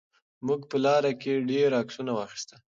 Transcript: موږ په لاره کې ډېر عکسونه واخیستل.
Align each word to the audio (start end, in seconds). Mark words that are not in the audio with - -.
موږ 0.45 0.61
په 0.71 0.77
لاره 0.85 1.11
کې 1.21 1.45
ډېر 1.49 1.69
عکسونه 1.81 2.11
واخیستل. 2.13 2.59